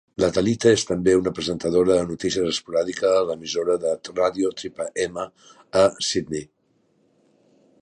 La 0.21 0.27
Talitha 0.35 0.69
és 0.75 0.83
també 0.91 1.11
una 1.17 1.33
presentadora 1.39 1.97
de 1.97 2.05
notícies 2.13 2.47
esporàdica 2.53 3.11
a 3.17 3.21
l'emissora 3.27 3.75
de 3.85 3.91
ràdio 4.21 4.51
Triple 4.63 4.89
M, 5.05 5.27
a 5.83 5.85
Sydney. 6.09 6.47